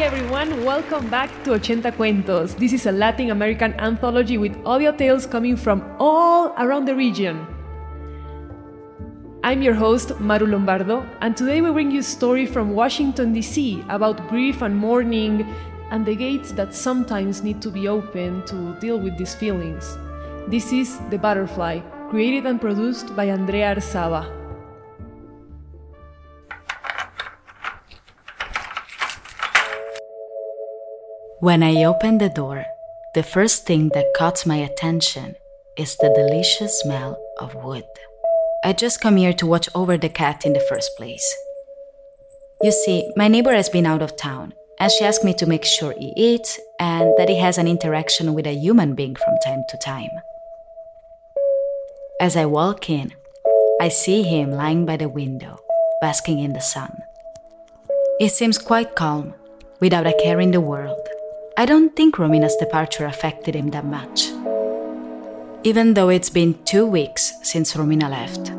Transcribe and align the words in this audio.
Everyone, 0.00 0.64
welcome 0.64 1.10
back 1.10 1.28
to 1.44 1.50
Ochenta 1.50 1.94
Cuentos. 1.94 2.54
This 2.54 2.72
is 2.72 2.86
a 2.86 2.90
Latin 2.90 3.32
American 3.32 3.74
anthology 3.74 4.38
with 4.38 4.56
audio 4.64 4.92
tales 4.92 5.26
coming 5.26 5.56
from 5.56 5.84
all 5.98 6.54
around 6.56 6.86
the 6.86 6.94
region. 6.94 7.46
I'm 9.44 9.60
your 9.60 9.74
host, 9.74 10.18
Maru 10.18 10.46
Lombardo, 10.46 11.06
and 11.20 11.36
today 11.36 11.60
we 11.60 11.70
bring 11.70 11.90
you 11.90 12.00
a 12.00 12.02
story 12.02 12.46
from 12.46 12.70
Washington, 12.70 13.34
D.C. 13.34 13.84
about 13.90 14.26
grief 14.30 14.62
and 14.62 14.74
mourning 14.74 15.46
and 15.90 16.06
the 16.06 16.16
gates 16.16 16.50
that 16.52 16.74
sometimes 16.74 17.42
need 17.42 17.60
to 17.60 17.70
be 17.70 17.86
opened 17.86 18.46
to 18.46 18.74
deal 18.80 18.98
with 18.98 19.18
these 19.18 19.34
feelings. 19.34 19.98
This 20.48 20.72
is 20.72 20.98
The 21.10 21.18
Butterfly, 21.18 21.80
created 22.08 22.46
and 22.46 22.58
produced 22.58 23.14
by 23.14 23.28
Andrea 23.28 23.76
Arzaba. 23.76 24.39
When 31.40 31.62
I 31.62 31.84
open 31.84 32.18
the 32.18 32.28
door, 32.28 32.66
the 33.14 33.22
first 33.22 33.64
thing 33.64 33.88
that 33.94 34.12
caught 34.14 34.46
my 34.46 34.56
attention 34.56 35.36
is 35.74 35.96
the 35.96 36.12
delicious 36.14 36.78
smell 36.82 37.18
of 37.38 37.54
wood. 37.54 37.86
I 38.62 38.74
just 38.74 39.00
come 39.00 39.16
here 39.16 39.32
to 39.32 39.46
watch 39.46 39.66
over 39.74 39.96
the 39.96 40.10
cat 40.10 40.44
in 40.44 40.52
the 40.52 40.66
first 40.68 40.90
place. 40.98 41.24
You 42.60 42.70
see, 42.70 43.10
my 43.16 43.26
neighbor 43.26 43.54
has 43.54 43.70
been 43.70 43.86
out 43.86 44.02
of 44.02 44.18
town, 44.18 44.52
and 44.78 44.92
she 44.92 45.02
asked 45.02 45.24
me 45.24 45.32
to 45.34 45.46
make 45.46 45.64
sure 45.64 45.94
he 45.96 46.12
eats 46.14 46.60
and 46.78 47.14
that 47.16 47.30
he 47.30 47.38
has 47.38 47.56
an 47.56 47.66
interaction 47.66 48.34
with 48.34 48.46
a 48.46 48.52
human 48.52 48.94
being 48.94 49.14
from 49.14 49.34
time 49.42 49.64
to 49.70 49.78
time. 49.78 50.10
As 52.20 52.36
I 52.36 52.44
walk 52.44 52.90
in, 52.90 53.14
I 53.80 53.88
see 53.88 54.24
him 54.24 54.50
lying 54.50 54.84
by 54.84 54.98
the 54.98 55.08
window, 55.08 55.58
basking 56.02 56.38
in 56.38 56.52
the 56.52 56.60
sun. 56.60 56.98
He 58.18 58.28
seems 58.28 58.58
quite 58.58 58.94
calm, 58.94 59.32
without 59.80 60.06
a 60.06 60.12
care 60.22 60.38
in 60.38 60.50
the 60.50 60.60
world. 60.60 60.99
I 61.60 61.66
don't 61.66 61.94
think 61.94 62.16
Romina's 62.16 62.56
departure 62.56 63.04
affected 63.04 63.54
him 63.54 63.68
that 63.72 63.84
much. 63.84 64.30
Even 65.62 65.92
though 65.92 66.08
it's 66.08 66.30
been 66.30 66.54
two 66.64 66.86
weeks 66.86 67.34
since 67.42 67.74
Romina 67.74 68.08
left, 68.08 68.50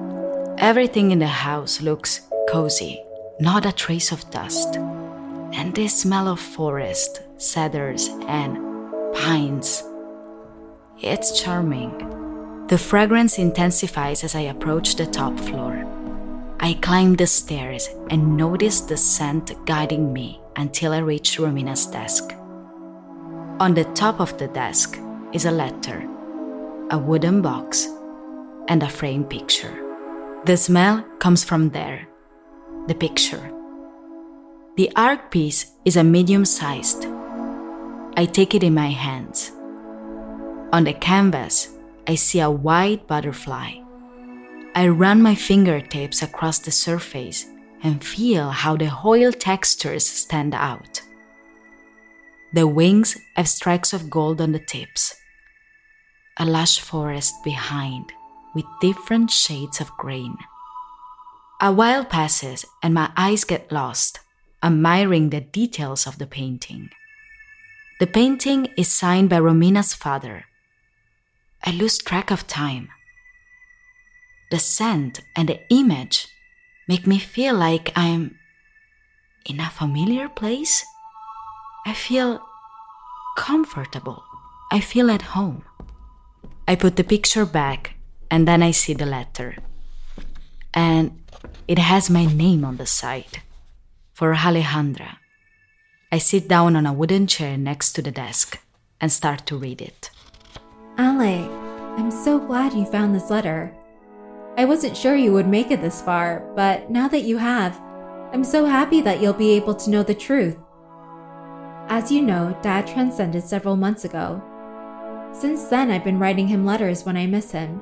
everything 0.59 1.09
in 1.09 1.17
the 1.17 1.25
house 1.25 1.81
looks 1.81 2.21
cozy, 2.47 3.03
not 3.39 3.65
a 3.65 3.71
trace 3.71 4.11
of 4.11 4.29
dust. 4.29 4.75
And 4.75 5.73
this 5.73 6.01
smell 6.01 6.27
of 6.27 6.39
forest, 6.39 7.23
cedars, 7.37 8.07
and 8.27 8.57
pines. 9.15 9.83
It's 11.01 11.41
charming. 11.41 12.67
The 12.67 12.77
fragrance 12.77 13.39
intensifies 13.39 14.23
as 14.23 14.35
I 14.35 14.41
approach 14.41 14.95
the 14.95 15.07
top 15.07 15.39
floor. 15.39 15.87
I 16.59 16.73
climb 16.83 17.15
the 17.15 17.25
stairs 17.25 17.89
and 18.11 18.37
notice 18.37 18.81
the 18.81 18.95
scent 18.95 19.55
guiding 19.65 20.13
me 20.13 20.39
until 20.55 20.93
I 20.93 20.99
reach 20.99 21.39
Romina's 21.39 21.87
desk. 21.87 22.35
On 23.61 23.75
the 23.75 23.83
top 23.93 24.19
of 24.19 24.35
the 24.39 24.47
desk 24.47 24.97
is 25.33 25.45
a 25.45 25.51
letter, 25.51 26.09
a 26.89 26.97
wooden 26.97 27.43
box, 27.43 27.87
and 28.67 28.81
a 28.81 28.89
framed 28.89 29.29
picture. 29.29 29.77
The 30.45 30.57
smell 30.57 31.05
comes 31.19 31.43
from 31.43 31.69
there, 31.69 32.07
the 32.87 32.95
picture. 32.95 33.51
The 34.77 34.91
art 34.95 35.29
piece 35.29 35.73
is 35.85 35.95
a 35.95 36.03
medium 36.03 36.43
sized. 36.43 37.05
I 38.17 38.25
take 38.25 38.55
it 38.55 38.63
in 38.63 38.73
my 38.73 38.89
hands. 38.89 39.51
On 40.73 40.83
the 40.83 40.93
canvas, 40.93 41.69
I 42.07 42.15
see 42.15 42.39
a 42.39 42.49
white 42.49 43.05
butterfly. 43.05 43.73
I 44.73 44.87
run 44.87 45.21
my 45.21 45.35
fingertips 45.35 46.23
across 46.23 46.57
the 46.57 46.71
surface 46.71 47.45
and 47.83 48.03
feel 48.03 48.49
how 48.49 48.75
the 48.75 48.91
oil 49.05 49.31
textures 49.31 50.07
stand 50.07 50.55
out. 50.55 51.03
The 52.53 52.67
wings 52.67 53.17
have 53.37 53.47
stripes 53.47 53.93
of 53.93 54.09
gold 54.09 54.41
on 54.41 54.51
the 54.51 54.59
tips. 54.59 55.15
A 56.37 56.45
lush 56.45 56.79
forest 56.79 57.35
behind 57.43 58.11
with 58.53 58.65
different 58.81 59.31
shades 59.31 59.79
of 59.79 59.95
green. 59.97 60.35
A 61.61 61.71
while 61.71 62.03
passes 62.03 62.65
and 62.83 62.93
my 62.93 63.11
eyes 63.15 63.45
get 63.45 63.71
lost, 63.71 64.19
admiring 64.61 65.29
the 65.29 65.39
details 65.39 66.05
of 66.05 66.17
the 66.17 66.27
painting. 66.27 66.89
The 68.01 68.07
painting 68.07 68.65
is 68.75 68.91
signed 68.91 69.29
by 69.29 69.39
Romina's 69.39 69.93
father. 69.93 70.45
I 71.63 71.71
lose 71.71 71.99
track 71.99 72.31
of 72.31 72.47
time. 72.47 72.89
The 74.49 74.59
scent 74.59 75.21
and 75.37 75.47
the 75.47 75.61
image 75.69 76.27
make 76.87 77.07
me 77.07 77.17
feel 77.19 77.55
like 77.55 77.93
I'm 77.95 78.35
in 79.45 79.61
a 79.61 79.69
familiar 79.69 80.27
place. 80.27 80.83
I 81.85 81.93
feel 81.93 82.41
comfortable. 83.37 84.23
I 84.71 84.79
feel 84.79 85.09
at 85.09 85.33
home. 85.33 85.63
I 86.67 86.75
put 86.75 86.95
the 86.95 87.03
picture 87.03 87.45
back 87.45 87.95
and 88.29 88.47
then 88.47 88.61
I 88.61 88.71
see 88.71 88.93
the 88.93 89.05
letter. 89.05 89.57
And 90.73 91.23
it 91.67 91.79
has 91.79 92.09
my 92.09 92.25
name 92.25 92.63
on 92.63 92.77
the 92.77 92.85
side 92.85 93.41
for 94.13 94.33
Alejandra. 94.35 95.17
I 96.11 96.19
sit 96.19 96.47
down 96.47 96.75
on 96.75 96.85
a 96.85 96.93
wooden 96.93 97.25
chair 97.25 97.57
next 97.57 97.93
to 97.93 98.01
the 98.01 98.11
desk 98.11 98.59
and 98.99 99.11
start 99.11 99.45
to 99.47 99.57
read 99.57 99.81
it. 99.81 100.11
Ale, 100.99 101.49
I'm 101.97 102.11
so 102.11 102.37
glad 102.37 102.73
you 102.73 102.85
found 102.85 103.15
this 103.15 103.29
letter. 103.29 103.73
I 104.55 104.65
wasn't 104.65 104.95
sure 104.95 105.15
you 105.15 105.33
would 105.33 105.47
make 105.47 105.71
it 105.71 105.81
this 105.81 106.01
far, 106.01 106.43
but 106.55 106.91
now 106.91 107.07
that 107.07 107.23
you 107.23 107.37
have, 107.37 107.81
I'm 108.33 108.43
so 108.43 108.65
happy 108.65 109.01
that 109.01 109.19
you'll 109.19 109.33
be 109.33 109.51
able 109.51 109.73
to 109.75 109.89
know 109.89 110.03
the 110.03 110.13
truth. 110.13 110.57
As 111.91 112.09
you 112.09 112.21
know, 112.21 112.57
Dad 112.61 112.87
transcended 112.87 113.43
several 113.43 113.75
months 113.75 114.05
ago. 114.05 114.41
Since 115.33 115.65
then, 115.65 115.91
I've 115.91 116.05
been 116.05 116.19
writing 116.19 116.47
him 116.47 116.65
letters 116.65 117.03
when 117.03 117.17
I 117.17 117.25
miss 117.25 117.51
him. 117.51 117.81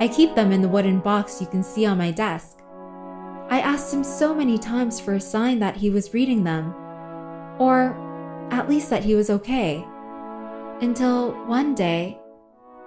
I 0.00 0.08
keep 0.08 0.34
them 0.34 0.50
in 0.50 0.62
the 0.62 0.68
wooden 0.68 0.98
box 0.98 1.40
you 1.40 1.46
can 1.46 1.62
see 1.62 1.86
on 1.86 1.96
my 1.96 2.10
desk. 2.10 2.58
I 3.48 3.60
asked 3.60 3.94
him 3.94 4.02
so 4.02 4.34
many 4.34 4.58
times 4.58 4.98
for 4.98 5.14
a 5.14 5.20
sign 5.20 5.60
that 5.60 5.76
he 5.76 5.90
was 5.90 6.12
reading 6.12 6.42
them, 6.42 6.74
or 7.60 7.96
at 8.50 8.68
least 8.68 8.90
that 8.90 9.04
he 9.04 9.14
was 9.14 9.30
okay. 9.30 9.86
Until 10.80 11.30
one 11.46 11.76
day, 11.76 12.18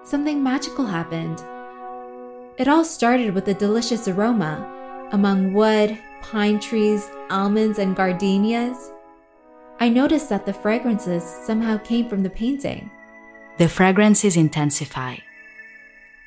something 0.04 0.44
magical 0.44 0.86
happened. 0.86 1.42
It 2.58 2.68
all 2.68 2.84
started 2.84 3.34
with 3.34 3.48
a 3.48 3.54
delicious 3.54 4.10
aroma 4.10 4.70
among 5.14 5.54
wood, 5.54 5.98
pine 6.22 6.60
trees, 6.60 7.10
almonds, 7.30 7.80
and 7.80 7.96
gardenias. 7.96 8.93
I 9.80 9.90
noticed 9.90 10.30
that 10.30 10.46
the 10.46 10.54
fragrances 10.54 11.24
somehow 11.24 11.78
came 11.78 12.08
from 12.08 12.24
the 12.24 12.30
painting. 12.30 12.90
The 13.58 13.68
fragrances 13.68 14.38
intensify. 14.38 15.18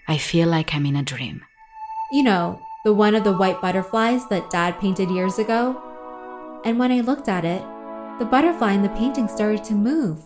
I 0.09 0.19
feel 0.19 0.49
like 0.49 0.75
I'm 0.75 0.87
in 0.87 0.97
a 0.97 1.03
dream. 1.03 1.45
You 2.13 2.23
know, 2.23 2.61
the 2.85 2.93
one 2.93 3.15
of 3.15 3.25
the 3.25 3.37
white 3.37 3.61
butterflies 3.61 4.29
that 4.29 4.51
Dad 4.51 4.79
painted 4.79 5.11
years 5.11 5.39
ago? 5.39 5.83
And 6.65 6.79
when 6.79 6.93
I 6.93 7.01
looked 7.01 7.29
at 7.29 7.45
it, 7.45 7.63
the 8.19 8.25
butterfly 8.25 8.73
in 8.73 8.83
the 8.83 8.89
painting 8.91 9.29
started 9.29 9.65
to 9.65 9.75
move. 9.75 10.23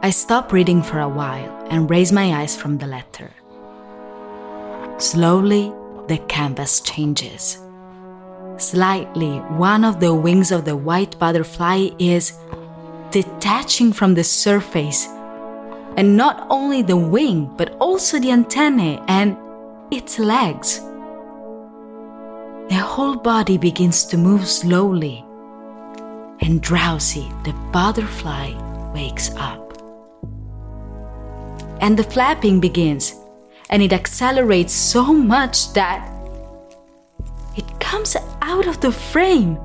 I 0.00 0.10
stop 0.10 0.52
reading 0.52 0.82
for 0.82 1.00
a 1.00 1.08
while 1.08 1.66
and 1.70 1.90
raise 1.90 2.12
my 2.12 2.40
eyes 2.40 2.56
from 2.56 2.78
the 2.78 2.86
letter. 2.86 3.30
Slowly, 4.98 5.72
the 6.06 6.18
canvas 6.28 6.80
changes. 6.80 7.58
Slightly, 8.58 9.38
one 9.56 9.84
of 9.84 10.00
the 10.00 10.12
wings 10.12 10.50
of 10.50 10.64
the 10.64 10.76
white 10.76 11.18
butterfly 11.18 11.90
is 11.98 12.32
detaching 13.10 13.92
from 13.92 14.14
the 14.14 14.24
surface 14.24 15.08
And 15.98 16.16
not 16.16 16.46
only 16.48 16.82
the 16.82 16.96
wing, 16.96 17.50
but 17.56 17.74
also 17.80 18.20
the 18.20 18.30
antennae 18.30 19.02
and 19.08 19.36
its 19.90 20.20
legs. 20.20 20.78
The 22.68 22.78
whole 22.78 23.16
body 23.16 23.58
begins 23.58 24.04
to 24.06 24.16
move 24.16 24.46
slowly, 24.46 25.24
and 26.40 26.62
drowsy, 26.62 27.28
the 27.42 27.52
butterfly 27.72 28.52
wakes 28.94 29.34
up. 29.34 29.82
And 31.80 31.98
the 31.98 32.04
flapping 32.04 32.60
begins, 32.60 33.16
and 33.68 33.82
it 33.82 33.92
accelerates 33.92 34.72
so 34.72 35.12
much 35.12 35.72
that 35.72 36.08
it 37.56 37.66
comes 37.80 38.14
out 38.48 38.66
of 38.66 38.80
the 38.80 38.90
frame. 38.90 39.58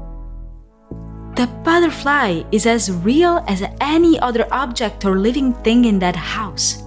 The 1.35 1.47
butterfly 1.63 2.43
is 2.51 2.65
as 2.65 2.91
real 2.91 3.43
as 3.47 3.63
any 3.79 4.19
other 4.19 4.45
object 4.51 5.05
or 5.05 5.17
living 5.17 5.53
thing 5.63 5.85
in 5.85 5.99
that 5.99 6.17
house. 6.17 6.83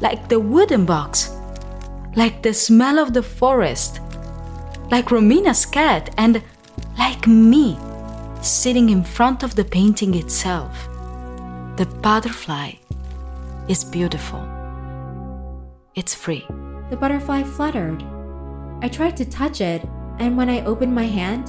Like 0.00 0.28
the 0.28 0.40
wooden 0.40 0.86
box, 0.86 1.30
like 2.16 2.42
the 2.42 2.54
smell 2.54 2.98
of 2.98 3.12
the 3.12 3.22
forest, 3.22 4.00
like 4.90 5.10
Romina's 5.10 5.66
cat, 5.66 6.14
and 6.16 6.42
like 6.98 7.26
me, 7.26 7.78
sitting 8.40 8.88
in 8.88 9.04
front 9.04 9.42
of 9.42 9.54
the 9.54 9.64
painting 9.64 10.14
itself. 10.14 10.88
The 11.76 11.86
butterfly 12.02 12.72
is 13.68 13.84
beautiful. 13.84 14.42
It's 15.94 16.14
free. 16.14 16.46
The 16.88 16.96
butterfly 16.96 17.42
fluttered. 17.42 18.02
I 18.80 18.88
tried 18.88 19.16
to 19.18 19.24
touch 19.24 19.60
it, 19.60 19.82
and 20.18 20.36
when 20.36 20.48
I 20.48 20.64
opened 20.64 20.94
my 20.94 21.04
hand, 21.04 21.48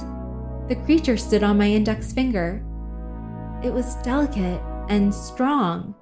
the 0.68 0.76
creature 0.76 1.16
stood 1.16 1.42
on 1.42 1.58
my 1.58 1.68
index 1.68 2.12
finger. 2.12 2.64
It 3.62 3.72
was 3.72 3.96
delicate 3.96 4.60
and 4.88 5.14
strong. 5.14 5.94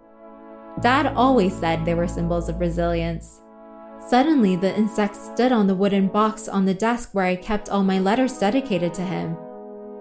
Dad 0.81 1.07
always 1.15 1.55
said 1.55 1.85
they 1.85 1.95
were 1.95 2.09
symbols 2.09 2.49
of 2.49 2.61
resilience. 2.61 3.41
Suddenly, 4.09 4.57
the 4.57 4.77
insect 4.77 5.17
stood 5.17 5.53
on 5.53 5.67
the 5.67 5.75
wooden 5.75 6.09
box 6.09 6.49
on 6.49 6.65
the 6.65 6.75
desk 6.75 7.11
where 7.13 7.25
I 7.25 7.37
kept 7.37 7.69
all 7.69 7.83
my 7.83 7.99
letters 7.99 8.39
dedicated 8.39 8.93
to 8.95 9.03
him. 9.03 9.37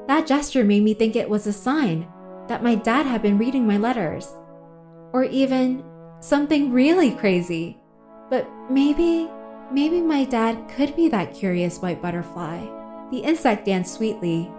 That 0.08 0.28
gesture 0.28 0.64
made 0.64 0.84
me 0.84 0.94
think 0.94 1.16
it 1.16 1.30
was 1.30 1.48
a 1.48 1.54
sign 1.54 2.08
that 2.48 2.64
my 2.64 2.76
dad 2.76 3.06
had 3.06 3.22
been 3.22 3.38
reading 3.38 3.66
my 3.66 3.78
letters. 3.78 4.32
Or 5.14 5.24
even 5.24 5.84
something 6.20 6.72
really 6.72 7.12
crazy. 7.12 7.80
But 8.30 8.48
maybe, 8.70 9.30
maybe 9.72 10.02
my 10.02 10.24
dad 10.26 10.70
could 10.76 10.96
be 10.96 11.10
that 11.10 11.34
curious 11.34 11.80
white 11.80 12.02
butterfly. 12.02 12.66
The 13.12 13.20
insect 13.20 13.66
danced 13.66 13.96
sweetly. 13.96 14.50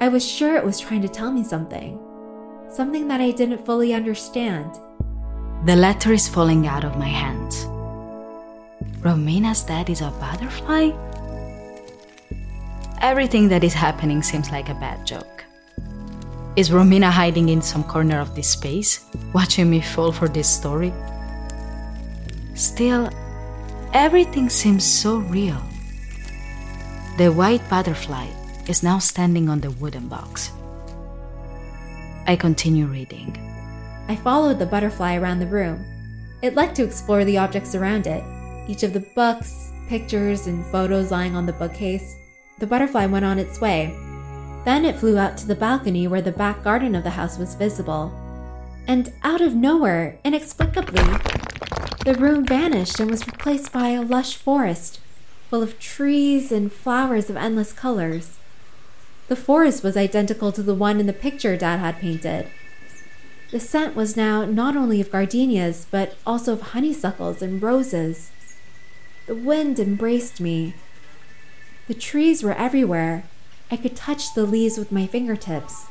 I 0.00 0.08
was 0.08 0.26
sure 0.26 0.56
it 0.56 0.64
was 0.64 0.80
trying 0.80 1.02
to 1.02 1.08
tell 1.08 1.30
me 1.30 1.44
something. 1.44 1.98
Something 2.68 3.08
that 3.08 3.20
I 3.20 3.32
didn't 3.32 3.66
fully 3.66 3.92
understand. 3.94 4.78
The 5.66 5.76
letter 5.76 6.12
is 6.12 6.28
falling 6.28 6.66
out 6.66 6.84
of 6.84 6.96
my 6.96 7.08
hands. 7.08 7.66
Romina's 9.02 9.62
dad 9.62 9.90
is 9.90 10.00
a 10.00 10.10
butterfly? 10.20 10.90
Everything 13.00 13.48
that 13.48 13.64
is 13.64 13.72
happening 13.72 14.22
seems 14.22 14.50
like 14.50 14.68
a 14.68 14.74
bad 14.74 15.06
joke. 15.06 15.44
Is 16.56 16.70
Romina 16.70 17.10
hiding 17.10 17.48
in 17.48 17.62
some 17.62 17.84
corner 17.84 18.20
of 18.20 18.34
this 18.34 18.48
space, 18.48 19.06
watching 19.32 19.70
me 19.70 19.80
fall 19.80 20.12
for 20.12 20.28
this 20.28 20.48
story? 20.48 20.92
Still, 22.54 23.08
everything 23.92 24.48
seems 24.48 24.84
so 24.84 25.18
real. 25.18 25.60
The 27.18 27.28
white 27.28 27.68
butterfly 27.68 28.28
is 28.68 28.82
now 28.82 28.98
standing 28.98 29.48
on 29.48 29.60
the 29.60 29.72
wooden 29.72 30.08
box. 30.08 30.52
I 32.26 32.36
continue 32.36 32.86
reading. 32.86 33.36
I 34.08 34.16
followed 34.16 34.58
the 34.58 34.66
butterfly 34.66 35.16
around 35.16 35.40
the 35.40 35.46
room. 35.46 35.84
It 36.42 36.54
liked 36.54 36.76
to 36.76 36.84
explore 36.84 37.24
the 37.24 37.38
objects 37.38 37.74
around 37.74 38.06
it, 38.06 38.22
each 38.68 38.82
of 38.82 38.92
the 38.92 39.06
books, 39.14 39.72
pictures, 39.88 40.46
and 40.46 40.64
photos 40.66 41.10
lying 41.10 41.34
on 41.34 41.46
the 41.46 41.52
bookcase. 41.52 42.16
The 42.60 42.66
butterfly 42.66 43.06
went 43.06 43.24
on 43.24 43.38
its 43.38 43.60
way. 43.60 43.94
Then 44.64 44.84
it 44.84 44.96
flew 44.96 45.18
out 45.18 45.36
to 45.38 45.46
the 45.46 45.54
balcony 45.54 46.06
where 46.06 46.22
the 46.22 46.32
back 46.32 46.62
garden 46.62 46.94
of 46.94 47.02
the 47.02 47.10
house 47.10 47.38
was 47.38 47.54
visible. 47.54 48.12
And 48.86 49.12
out 49.24 49.40
of 49.40 49.54
nowhere, 49.54 50.18
inexplicably, 50.24 51.02
the 52.04 52.14
room 52.14 52.46
vanished 52.46 52.98
and 52.98 53.10
was 53.10 53.26
replaced 53.26 53.72
by 53.72 53.88
a 53.88 54.02
lush 54.02 54.34
forest 54.34 55.00
full 55.50 55.62
of 55.62 55.78
trees 55.78 56.50
and 56.50 56.72
flowers 56.72 57.28
of 57.28 57.36
endless 57.36 57.72
colors. 57.72 58.38
The 59.28 59.36
forest 59.36 59.82
was 59.82 59.96
identical 59.96 60.52
to 60.52 60.62
the 60.62 60.74
one 60.74 60.98
in 60.98 61.06
the 61.06 61.12
picture 61.12 61.56
Dad 61.56 61.78
had 61.78 61.98
painted. 61.98 62.46
The 63.50 63.60
scent 63.60 63.96
was 63.96 64.16
now 64.16 64.44
not 64.44 64.76
only 64.76 65.00
of 65.00 65.10
gardenias, 65.10 65.86
but 65.90 66.16
also 66.24 66.52
of 66.52 66.62
honeysuckles 66.62 67.42
and 67.42 67.60
roses. 67.60 68.30
The 69.26 69.34
wind 69.34 69.78
embraced 69.78 70.40
me. 70.40 70.74
The 71.88 71.94
trees 71.94 72.42
were 72.42 72.54
everywhere. 72.54 73.24
I 73.70 73.76
could 73.76 73.96
touch 73.96 74.34
the 74.34 74.44
leaves 74.44 74.78
with 74.78 74.92
my 74.92 75.06
fingertips. 75.06 75.86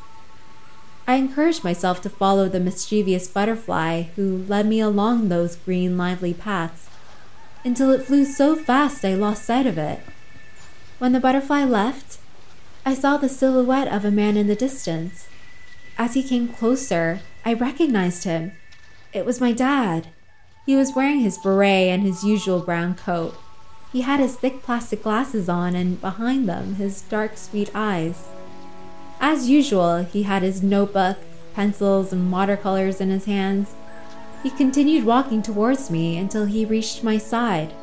I 1.10 1.16
encouraged 1.16 1.64
myself 1.64 2.04
to 2.04 2.10
follow 2.10 2.48
the 2.48 2.60
mischievous 2.60 3.28
butterfly 3.28 4.04
who 4.16 4.46
led 4.48 4.68
me 4.68 4.80
along 4.80 5.30
those 5.30 5.56
green, 5.56 5.98
lively 5.98 6.36
paths 6.36 6.88
until 7.66 7.90
it 7.90 8.04
flew 8.04 8.26
so 8.26 8.56
fast 8.56 9.04
I 9.04 9.16
lost 9.16 9.44
sight 9.44 9.66
of 9.66 9.80
it. 9.80 10.02
When 11.00 11.12
the 11.12 11.20
butterfly 11.20 11.64
left, 11.64 12.20
I 12.86 12.94
saw 12.94 13.18
the 13.18 13.28
silhouette 13.28 13.88
of 13.88 14.06
a 14.06 14.12
man 14.12 14.38
in 14.38 14.46
the 14.46 14.56
distance. 14.56 15.28
As 15.98 16.14
he 16.14 16.22
came 16.22 16.48
closer, 16.48 17.22
I 17.44 17.54
recognized 17.56 18.26
him. 18.26 18.52
It 19.12 19.26
was 19.26 19.42
my 19.42 19.52
dad. 19.52 20.10
He 20.68 20.76
was 20.76 20.94
wearing 20.94 21.22
his 21.22 21.40
beret 21.40 21.90
and 21.90 22.04
his 22.04 22.24
usual 22.24 22.60
brown 22.60 22.94
coat. 22.94 23.36
He 23.92 24.02
had 24.02 24.20
his 24.20 24.36
thick 24.36 24.62
plastic 24.62 25.02
glasses 25.02 25.50
on, 25.50 25.76
and 25.76 26.00
behind 26.00 26.48
them, 26.48 26.76
his 26.76 27.02
dark, 27.02 27.36
sweet 27.36 27.72
eyes. 27.74 28.28
As 29.20 29.50
usual, 29.50 30.04
he 30.04 30.24
had 30.24 30.44
his 30.44 30.64
notebook, 30.64 31.18
pencils, 31.54 32.14
and 32.14 32.32
watercolors 32.32 33.02
in 33.02 33.10
his 33.10 33.26
hands. 33.26 33.76
He 34.44 34.50
continued 34.50 35.06
walking 35.06 35.42
towards 35.42 35.92
me 35.92 36.18
until 36.18 36.46
he 36.46 36.64
reached 36.64 37.04
my 37.04 37.18
side. 37.18 37.74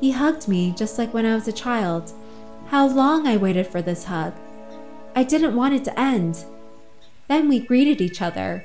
He 0.00 0.12
hugged 0.12 0.46
me 0.46 0.74
just 0.76 0.98
like 0.98 1.14
when 1.14 1.24
I 1.24 1.34
was 1.34 1.48
a 1.48 1.52
child. 1.52 2.12
How 2.66 2.86
long 2.86 3.26
I 3.26 3.36
waited 3.36 3.66
for 3.66 3.80
this 3.80 4.04
hug. 4.04 4.34
I 5.16 5.24
didn't 5.24 5.56
want 5.56 5.74
it 5.74 5.84
to 5.84 5.98
end. 5.98 6.44
Then 7.26 7.48
we 7.48 7.58
greeted 7.58 8.00
each 8.00 8.20
other. 8.20 8.64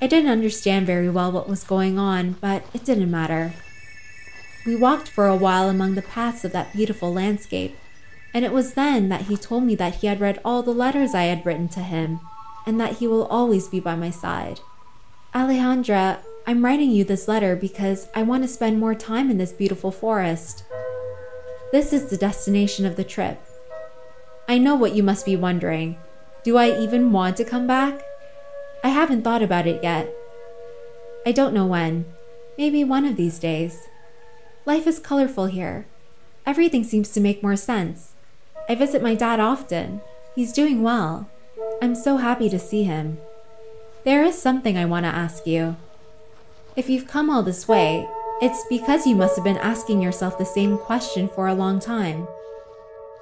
I 0.00 0.06
didn't 0.06 0.30
understand 0.30 0.86
very 0.86 1.08
well 1.08 1.32
what 1.32 1.48
was 1.48 1.64
going 1.64 1.98
on, 1.98 2.32
but 2.40 2.64
it 2.72 2.84
didn't 2.84 3.10
matter. 3.10 3.54
We 4.66 4.76
walked 4.76 5.08
for 5.08 5.26
a 5.26 5.34
while 5.34 5.68
among 5.68 5.94
the 5.94 6.02
paths 6.02 6.44
of 6.44 6.52
that 6.52 6.72
beautiful 6.72 7.12
landscape, 7.12 7.76
and 8.34 8.44
it 8.44 8.52
was 8.52 8.74
then 8.74 9.08
that 9.08 9.22
he 9.22 9.36
told 9.36 9.64
me 9.64 9.74
that 9.76 9.96
he 9.96 10.06
had 10.06 10.20
read 10.20 10.40
all 10.44 10.62
the 10.62 10.72
letters 10.72 11.14
I 11.14 11.24
had 11.24 11.44
written 11.44 11.68
to 11.70 11.80
him, 11.80 12.20
and 12.66 12.80
that 12.80 12.98
he 12.98 13.06
will 13.06 13.26
always 13.26 13.68
be 13.68 13.80
by 13.80 13.96
my 13.96 14.10
side. 14.10 14.60
Alejandra, 15.34 16.18
I'm 16.46 16.64
writing 16.64 16.90
you 16.90 17.04
this 17.04 17.28
letter 17.28 17.54
because 17.54 18.08
I 18.14 18.22
want 18.22 18.42
to 18.42 18.48
spend 18.48 18.80
more 18.80 18.94
time 18.94 19.30
in 19.30 19.38
this 19.38 19.52
beautiful 19.52 19.90
forest. 19.90 20.64
This 21.72 21.92
is 21.92 22.08
the 22.08 22.16
destination 22.16 22.86
of 22.86 22.96
the 22.96 23.04
trip. 23.04 23.40
I 24.48 24.56
know 24.56 24.74
what 24.74 24.94
you 24.94 25.02
must 25.02 25.26
be 25.26 25.36
wondering. 25.36 25.98
Do 26.42 26.56
I 26.56 26.70
even 26.78 27.12
want 27.12 27.36
to 27.36 27.44
come 27.44 27.66
back? 27.66 28.00
I 28.82 28.88
haven't 28.88 29.22
thought 29.22 29.42
about 29.42 29.66
it 29.66 29.82
yet. 29.82 30.10
I 31.26 31.32
don't 31.32 31.52
know 31.52 31.66
when. 31.66 32.06
Maybe 32.56 32.84
one 32.84 33.04
of 33.04 33.16
these 33.16 33.38
days. 33.38 33.88
Life 34.64 34.86
is 34.86 34.98
colorful 34.98 35.46
here. 35.46 35.86
Everything 36.46 36.84
seems 36.84 37.10
to 37.10 37.20
make 37.20 37.42
more 37.42 37.56
sense. 37.56 38.14
I 38.68 38.74
visit 38.74 39.02
my 39.02 39.14
dad 39.14 39.40
often. 39.40 40.02
He's 40.34 40.52
doing 40.52 40.82
well. 40.82 41.28
I'm 41.80 41.94
so 41.94 42.18
happy 42.18 42.50
to 42.50 42.58
see 42.58 42.84
him. 42.84 43.18
There 44.04 44.22
is 44.22 44.40
something 44.40 44.76
I 44.76 44.84
want 44.84 45.04
to 45.04 45.14
ask 45.14 45.46
you. 45.46 45.76
If 46.76 46.90
you've 46.90 47.08
come 47.08 47.30
all 47.30 47.42
this 47.42 47.66
way, 47.66 48.06
it's 48.40 48.64
because 48.68 49.06
you 49.06 49.16
must 49.16 49.36
have 49.36 49.44
been 49.44 49.56
asking 49.56 50.02
yourself 50.02 50.38
the 50.38 50.44
same 50.44 50.78
question 50.78 51.28
for 51.28 51.48
a 51.48 51.54
long 51.54 51.80
time. 51.80 52.28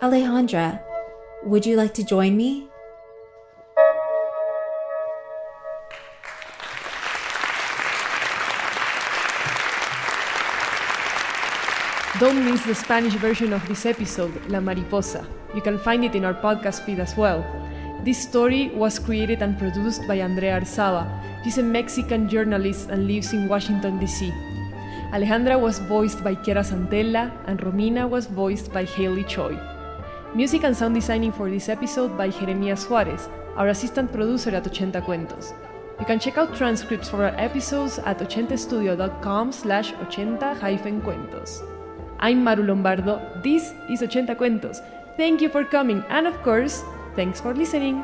Alejandra, 0.02 0.82
would 1.44 1.64
you 1.64 1.76
like 1.76 1.94
to 1.94 2.04
join 2.04 2.36
me? 2.36 2.68
Don't 12.18 12.46
miss 12.46 12.64
the 12.64 12.74
Spanish 12.74 13.12
version 13.12 13.52
of 13.52 13.68
this 13.68 13.84
episode, 13.84 14.32
La 14.48 14.58
Mariposa. 14.58 15.26
You 15.54 15.60
can 15.60 15.78
find 15.78 16.02
it 16.02 16.14
in 16.14 16.24
our 16.24 16.32
podcast 16.32 16.86
feed 16.86 16.98
as 16.98 17.14
well. 17.14 17.44
This 18.04 18.16
story 18.16 18.70
was 18.70 18.98
created 18.98 19.42
and 19.42 19.58
produced 19.58 20.00
by 20.08 20.20
Andrea 20.20 20.58
Arzaba. 20.58 21.04
She's 21.44 21.58
a 21.58 21.62
Mexican 21.62 22.26
journalist 22.26 22.88
and 22.88 23.06
lives 23.06 23.34
in 23.34 23.48
Washington, 23.48 23.98
D.C. 23.98 24.32
Alejandra 25.12 25.60
was 25.60 25.78
voiced 25.78 26.24
by 26.24 26.34
Kiera 26.34 26.64
Santella, 26.64 27.30
and 27.48 27.60
Romina 27.60 28.08
was 28.08 28.24
voiced 28.24 28.72
by 28.72 28.84
Haley 28.84 29.24
Choi. 29.24 29.54
Music 30.34 30.64
and 30.64 30.74
sound 30.74 30.94
designing 30.94 31.32
for 31.32 31.50
this 31.50 31.68
episode 31.68 32.16
by 32.16 32.30
Jeremias 32.30 32.84
Suarez, 32.84 33.28
our 33.56 33.68
assistant 33.68 34.10
producer 34.10 34.56
at 34.56 34.64
Ochenta 34.64 35.04
Cuentos. 35.04 35.52
You 36.00 36.06
can 36.06 36.18
check 36.18 36.38
out 36.38 36.56
transcripts 36.56 37.10
for 37.10 37.24
our 37.24 37.34
episodes 37.36 37.98
at 37.98 38.20
ochentastudio.com 38.20 39.52
slash 39.52 39.92
ochenta-cuentos. 39.92 41.75
I'm 42.18 42.42
Maru 42.42 42.62
Lombardo, 42.62 43.20
this 43.42 43.74
is 43.90 44.00
Ochenta 44.00 44.34
Cuentos. 44.36 44.80
Thank 45.18 45.42
you 45.42 45.50
for 45.50 45.64
coming, 45.64 46.02
and 46.08 46.26
of 46.26 46.42
course, 46.42 46.82
thanks 47.14 47.40
for 47.40 47.52
listening. 47.54 48.02